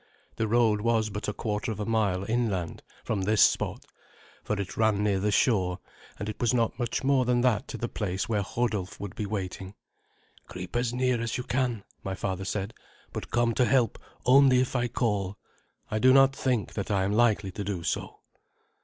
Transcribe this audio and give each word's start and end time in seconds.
The 0.37 0.47
road 0.47 0.81
was 0.81 1.11
but 1.11 1.27
a 1.27 1.33
quarter 1.33 1.71
of 1.71 1.79
a 1.79 1.85
mile 1.85 2.23
inland 2.27 2.81
from 3.03 3.21
this 3.21 3.43
spot, 3.43 3.85
for 4.43 4.59
it 4.59 4.75
ran 4.75 5.03
near 5.03 5.19
the 5.19 5.29
shore, 5.31 5.77
and 6.17 6.27
it 6.27 6.41
was 6.41 6.55
not 6.55 6.79
much 6.79 7.03
more 7.03 7.23
than 7.23 7.41
that 7.41 7.67
to 7.67 7.77
the 7.77 7.87
place 7.87 8.27
where 8.27 8.41
Hodulf 8.41 8.99
would 8.99 9.13
be 9.13 9.27
waiting. 9.27 9.75
"Creep 10.47 10.75
as 10.75 10.91
near 10.91 11.21
as 11.21 11.37
you 11.37 11.43
can," 11.43 11.83
my 12.03 12.15
father 12.15 12.45
said; 12.45 12.73
"but 13.13 13.29
come 13.29 13.53
to 13.53 13.65
help 13.65 13.99
only 14.25 14.59
if 14.59 14.75
I 14.75 14.87
call. 14.87 15.37
I 15.91 15.99
do 15.99 16.11
not 16.11 16.35
think 16.35 16.73
that 16.73 16.89
I 16.89 17.03
am 17.03 17.11
likely 17.13 17.51
to 17.51 17.63
do 17.63 17.83
so." 17.83 18.21